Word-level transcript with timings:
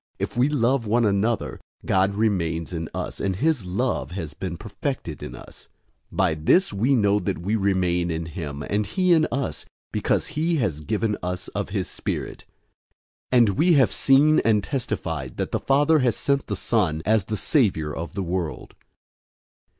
If 0.17 0.35
we 0.35 0.49
love 0.49 0.87
one 0.87 1.05
another, 1.05 1.59
God 1.85 2.15
remains 2.15 2.73
in 2.73 2.89
us, 2.91 3.19
and 3.21 3.35
his 3.35 3.65
love 3.67 4.09
has 4.13 4.33
been 4.33 4.57
perfected 4.57 5.21
in 5.21 5.35
us. 5.35 5.67
004:013 6.11 6.17
By 6.17 6.33
this 6.33 6.73
we 6.73 6.95
know 6.95 7.19
that 7.19 7.37
we 7.37 7.55
remain 7.55 8.09
in 8.09 8.25
him 8.25 8.63
and 8.63 8.87
he 8.87 9.13
in 9.13 9.27
us, 9.31 9.63
because 9.91 10.29
he 10.29 10.55
has 10.55 10.81
given 10.81 11.15
us 11.21 11.49
of 11.49 11.69
his 11.69 11.87
Spirit. 11.87 12.45
004:014 13.31 13.49
We 13.55 13.73
have 13.73 13.91
seen 13.91 14.39
and 14.39 14.63
testify 14.63 15.27
that 15.35 15.51
the 15.51 15.59
Father 15.59 15.99
has 15.99 16.15
sent 16.15 16.47
the 16.47 16.55
Son 16.55 17.03
as 17.05 17.25
the 17.25 17.37
Savior 17.37 17.95
of 17.95 18.15
the 18.15 18.23
world. 18.23 18.73